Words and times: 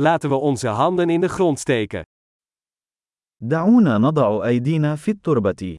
Laten 0.00 0.28
we 0.28 0.34
onze 0.34 0.68
handen 0.68 1.10
in 1.10 1.20
de 1.20 1.28
grond 1.28 1.58
steken. 1.58 2.02
دعونا 3.40 3.98
نضع 3.98 4.44
أيدينا 4.44 4.96
في 4.96 5.10
التربة. 5.10 5.76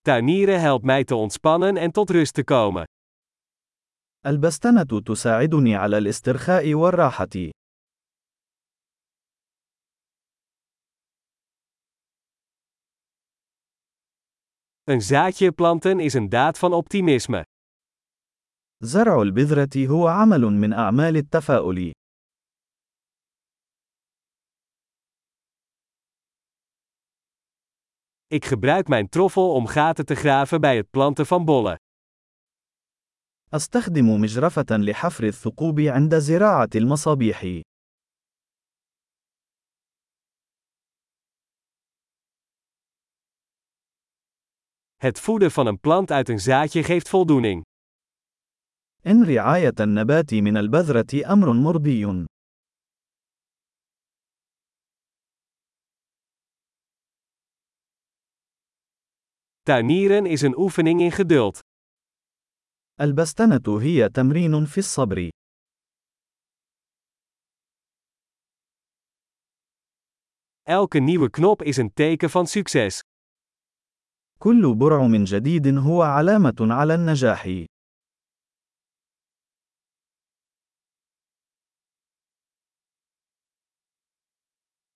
Tuinieren 0.00 0.60
helpt 0.60 0.84
mij 0.84 1.04
te 1.04 1.14
ontspannen 1.14 1.76
en 1.76 1.90
tot 1.90 2.10
rust 2.10 2.34
te 2.34 2.44
komen. 2.44 2.84
البستنة 4.26 5.00
تساعدني 5.04 5.74
على 5.74 5.98
الاسترخاء 5.98 6.74
والراحة. 6.74 7.50
Een 14.84 15.02
zaadje 15.02 15.52
planten 15.52 16.00
is 16.00 16.14
een 16.14 16.28
daad 16.28 16.58
van 16.58 16.72
optimisme. 16.72 17.44
زرع 18.83 19.21
البذرة 19.21 19.87
هو 19.87 20.07
عمل 20.07 20.41
من 20.41 20.73
أعمال 20.73 21.17
التفاؤل. 21.17 21.91
Ik 28.27 28.45
gebruik 28.45 28.87
mijn 28.87 29.09
troffel 29.09 29.53
om 29.53 29.67
gaten 29.67 30.05
te 30.05 30.15
graven 30.15 30.61
bij 30.61 30.77
het 30.77 30.89
planten 30.89 31.25
van 31.25 31.45
bollen. 31.45 31.77
أستخدم 33.53 34.21
مجرفة 34.21 34.77
لحفر 34.77 35.23
الثقوب 35.23 35.79
عند 35.79 36.15
زراعة 36.15 36.69
المصابيح. 36.75 37.61
Het 44.95 45.19
voeden 45.19 45.51
van 45.51 45.67
een 45.67 45.79
plant 45.79 46.11
uit 46.11 46.29
een 46.29 46.39
zaadje 46.39 46.83
geeft 46.83 47.09
voldoening. 47.09 47.63
إن 49.08 49.24
رعاية 49.24 49.74
النبات 49.80 50.34
من 50.34 50.56
البذرة 50.56 51.32
أمر 51.32 51.52
مرضي. 51.52 52.26
Tuinieren 59.62 60.26
is 60.26 60.42
een 60.42 60.56
oefening 60.58 61.00
in 61.00 61.12
geduld. 61.12 61.60
البستنة 63.00 63.80
هي 63.80 64.08
تمرين 64.08 64.64
في 64.64 64.78
الصبر. 64.78 65.30
Elke 70.62 70.98
nieuwe 70.98 71.30
knop 71.30 71.62
is 71.62 71.76
een 71.76 71.92
teken 71.94 72.30
van 72.30 72.46
succes. 72.46 73.00
كل 74.38 74.74
برع 74.74 75.06
من 75.06 75.24
جديد 75.24 75.66
هو 75.78 76.02
علامة 76.02 76.56
على 76.60 76.94
النجاح. 76.94 77.68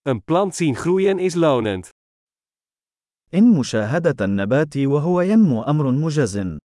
Een 0.04 0.24
plant 0.24 0.54
zien 0.54 0.76
groeien 0.76 1.18
is 1.18 1.34
lonend. 1.34 1.88
إن 3.34 3.58
مشاهدة 3.58 4.24
النبات 4.24 4.76
وهو 4.76 5.20
ينمو 5.20 5.62
أمر 5.62 5.90
مجز. 5.90 6.58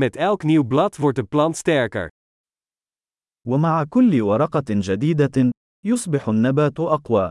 Met 0.00 0.16
elk 0.16 0.42
nieuw 0.42 0.64
blad 0.64 0.96
wordt 0.96 1.16
de 1.16 1.24
plant 1.24 1.56
sterker. 1.56 2.08
ومع 3.46 3.84
كل 3.84 4.22
ورقة 4.22 4.64
جديدة، 4.68 5.52
يصبح 5.84 6.28
النبات 6.28 6.80
أقوى. 6.80 7.30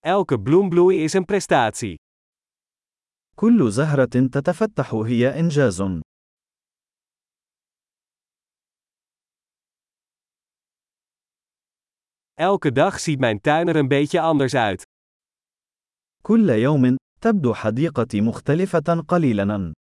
Elke 0.00 0.40
bloembloei 0.40 1.02
is 1.02 1.12
een 1.12 1.24
prestatie. 1.24 1.96
كل 3.36 3.70
زهرة 3.70 4.28
تتفتح 4.32 4.94
هي 4.94 5.38
إنجاز. 5.38 5.82
Elke 12.34 12.72
dag 12.72 13.00
ziet 13.00 13.18
mijn 13.18 13.40
tuin 13.40 13.68
er 13.68 13.76
een 13.76 13.88
beetje 13.88 14.20
anders 14.20 14.54
uit. 14.54 14.82
كل 16.22 16.48
يوم 16.48 16.96
تبدو 17.20 17.54
حديقتي 17.54 18.20
مختلفة 18.20 19.04
قليلاً. 19.08 19.72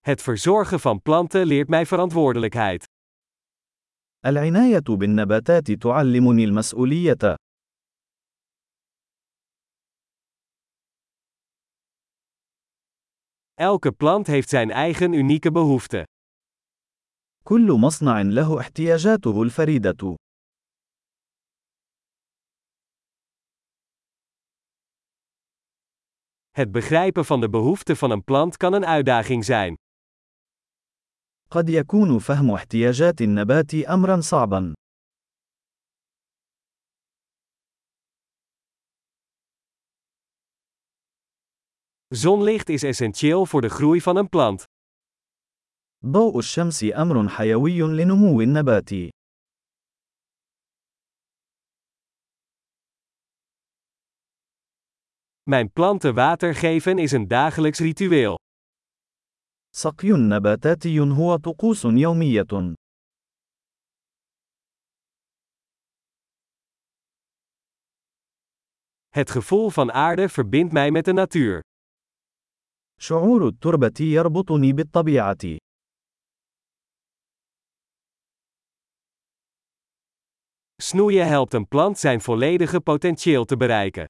Het 0.00 0.22
verzorgen 0.22 0.80
van 0.80 1.02
planten 1.02 1.46
leert 1.46 1.68
mij 1.68 1.86
verantwoordelijkheid. 1.86 2.84
العناية 4.26 4.84
بالنباتات 4.88 5.70
تعلمني 5.70 6.44
المسؤولية. 6.44 7.36
Elke 13.60 13.92
plant 13.92 14.26
heeft 14.26 14.48
zijn 14.48 14.70
eigen 14.70 15.12
unieke 15.12 15.50
behoeften. 15.50 16.04
كل 17.44 17.72
مصنع 17.72 18.20
له 18.20 18.60
احتياجاته 18.60 19.42
الفريدة. 19.42 20.16
Het 26.50 26.72
begrijpen 26.72 27.24
van 27.24 27.40
de 27.40 27.48
behoeften 27.48 27.96
van 27.96 28.10
een 28.10 28.24
plant 28.24 28.56
kan 28.56 28.72
een 28.72 28.86
uitdaging 28.86 29.44
zijn. 29.44 29.74
قد 31.50 31.68
يكون 31.68 32.18
فهم 32.18 32.50
احتياجات 32.50 33.20
النبات 33.20 33.74
أمرا 33.74 34.20
صعبا. 34.20 34.74
Zonlicht 42.14 42.68
is 42.68 42.82
essentieel 42.82 43.46
voor 43.46 43.60
de 43.60 43.68
groei 43.68 44.00
van 44.00 44.16
een 44.16 44.28
plant. 44.28 44.64
ضوء 46.06 46.38
الشمس 46.38 46.82
أمر 46.82 47.28
حيوي 47.28 47.80
لنمو 47.80 48.40
النبات. 48.40 48.90
Mijn 55.50 55.72
planten 55.72 56.14
water 56.14 56.54
geven 56.54 56.98
is 56.98 57.12
een 57.12 57.28
dagelijks 57.28 57.78
ritueel. 57.78 58.38
سقي 59.74 60.10
نباتاتي 60.10 61.00
هو 61.00 61.36
طقوس 61.36 61.84
يومية. 61.84 62.74
Het 69.08 69.30
gevoel 69.30 69.70
van 69.70 69.92
aarde 69.92 70.28
verbindt 70.28 70.72
mij 70.72 70.90
met 70.90 71.04
de 71.04 71.12
natuur. 71.12 71.60
شعور 73.00 73.46
التربة 73.46 74.00
يربطني 74.00 74.72
بالطبيعة. 74.72 75.58
Snoeien 80.82 81.26
helpt 81.26 81.54
een 81.54 81.68
plant 81.68 81.98
zijn 81.98 82.20
volledige 82.20 82.80
potentieel 82.80 83.44
te 83.44 83.56
bereiken. 83.56 84.04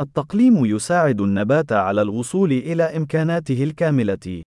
التقليم 0.00 0.64
يساعد 0.64 1.20
النبات 1.20 1.72
على 1.72 2.02
الوصول 2.02 2.52
إلى 2.52 2.82
إمكاناته 2.96 3.64
الكاملة. 3.64 4.42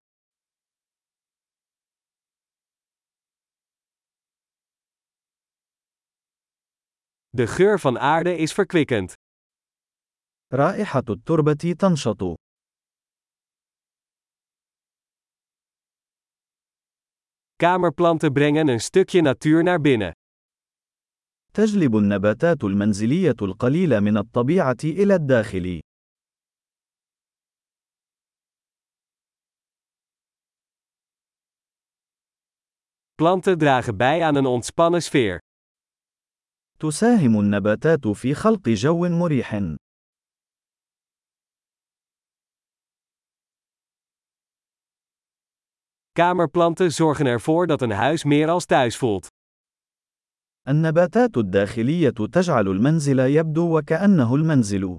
De 7.37 7.47
geur 7.47 7.79
van 7.79 7.97
aarde 7.99 8.37
is 8.37 8.53
verkwikkend. 8.53 9.13
رائحة 10.53 11.03
التربة 11.09 11.75
تنشط. 11.79 12.35
Kamerplanten 17.55 18.33
brengen 18.33 18.67
een 18.67 18.79
stukje 18.79 19.21
natuur 19.21 19.63
naar 19.63 19.81
binnen. 19.81 20.20
تجلب 21.53 21.95
النباتات 21.95 22.63
المنزلية 22.63 23.35
القليلة 23.41 23.99
من 23.99 24.17
الطبيعة 24.17 24.77
إلى 24.83 25.15
الداخل. 25.15 25.81
Planten 33.15 33.57
dragen 33.57 33.97
bij 33.97 34.23
aan 34.23 34.35
een 34.35 34.45
ontspannen 34.45 35.01
sfeer. 35.01 35.39
تساهم 36.79 37.39
النباتات 37.39 38.07
في 38.07 38.33
خلق 38.33 38.69
جو 38.69 39.09
مريح. 39.09 39.75
Kamerplanten 46.11 46.91
zorgen 46.91 47.25
ervoor 47.25 47.67
dat 47.67 47.81
een 47.81 47.91
huis 47.91 48.23
meer 48.23 48.49
als 48.49 48.65
thuis 48.65 48.97
voelt. 48.97 49.27
النباتات 50.67 51.37
الداخلية 51.37 52.09
تجعل 52.09 52.67
المنزل 52.67 53.19
يبدو 53.19 53.77
وكأنه 53.77 54.35
المنزل. 54.35 54.97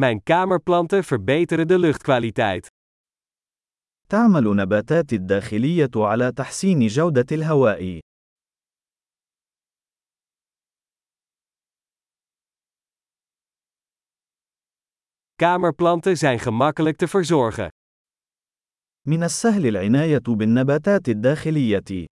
Mijn 0.00 0.22
kamerplanten 0.22 1.04
verbeteren 1.04 1.68
de 1.68 1.78
luchtkwaliteit. 1.78 2.68
تعمل 4.08 4.56
نباتات 4.56 5.12
الداخلية 5.12 5.90
على 5.96 6.32
تحسين 6.32 6.86
جودة 6.86 7.26
الهواء. 7.32 7.98
Kamerplanten 15.34 16.16
zijn 16.16 16.38
gemakkelijk 16.38 16.96
te 16.96 17.08
verzorgen. 17.08 17.68
من 19.06 19.22
السهل 19.22 19.66
العناية 19.66 20.22
بالنباتات 20.28 21.08
الداخلية. 21.08 22.06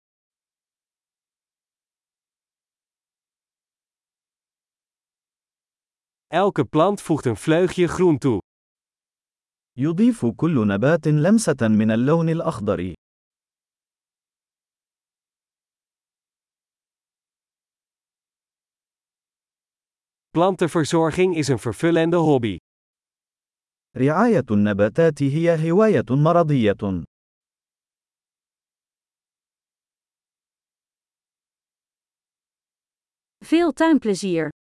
Elke 6.34 6.64
plant 6.64 7.00
voegt 7.02 7.26
een 7.26 7.36
vleugje 7.36 7.88
groen 7.88 8.18
toe. 8.18 8.40
يضيف 9.78 10.26
كل 10.26 10.68
نبات 10.68 11.08
لمسة 11.08 11.68
من 11.68 11.90
اللون 11.90 12.28
الأخضر. 12.28 12.94
Plantenverzorging 20.30 21.36
is 21.36 21.48
een 21.48 21.58
vervullende 21.58 22.16
hobby. 22.16 22.56
رعاية 23.96 24.44
النباتات 24.50 25.22
هي 25.22 25.70
هواية 25.70 26.04
مرضية. 26.10 27.04
Veel 33.44 33.72
tuinplezier! 33.72 34.52